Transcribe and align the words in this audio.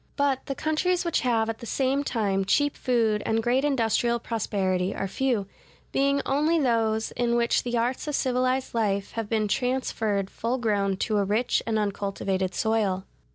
But 0.15 0.47
the 0.47 0.55
countries 0.55 1.05
which 1.05 1.19
have 1.19 1.47
at 1.47 1.59
the 1.59 1.67
same 1.67 2.03
time 2.03 2.43
cheap 2.43 2.75
food 2.75 3.21
and 3.23 3.43
great 3.43 3.63
industrial 3.63 4.17
prosperity 4.17 4.95
are 4.95 5.07
few, 5.07 5.45
being 5.91 6.23
only 6.25 6.57
those 6.59 7.11
in 7.11 7.35
which 7.35 7.61
the 7.61 7.77
arts 7.77 8.07
of 8.07 8.15
civilized 8.15 8.73
life 8.73 9.11
have 9.11 9.29
been 9.29 9.47
transferred 9.47 10.31
full 10.31 10.57
grown 10.57 10.97
to 11.05 11.19
a 11.19 11.23
rich 11.23 11.61
and 11.67 11.77
uncultivated 11.77 12.55
soil. 12.55 13.05